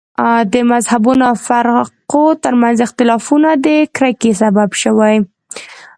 د 0.53 0.55
مذهبونو 0.71 1.23
او 1.31 1.35
فرقو 1.47 2.23
تر 2.43 2.53
منځ 2.61 2.77
اختلافونه 2.87 3.49
د 3.65 3.67
کرکې 3.95 4.31
سبب 4.41 4.69
شوي. 4.81 5.15